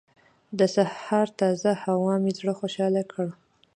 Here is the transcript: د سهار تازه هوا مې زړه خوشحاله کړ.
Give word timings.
د 0.57 0.59
سهار 0.75 1.27
تازه 1.39 1.71
هوا 1.83 2.13
مې 2.23 2.31
زړه 2.39 2.53
خوشحاله 2.59 3.03
کړ. 3.11 3.27